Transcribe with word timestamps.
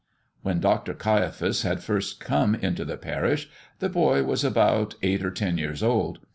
When 0.41 0.59
Dr. 0.59 0.95
Caiaphas 0.95 1.61
had 1.61 1.83
first 1.83 2.19
come 2.19 2.55
into 2.55 2.83
the 2.83 2.97
parish 2.97 3.51
the 3.77 3.87
boy 3.87 4.23
was 4.23 4.43
about 4.43 4.95
eight 5.03 5.23
or 5.23 5.29
ten 5.29 5.59
years 5.59 5.83
old. 5.83 6.17